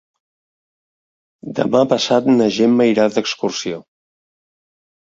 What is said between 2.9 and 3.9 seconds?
irà d'excursió.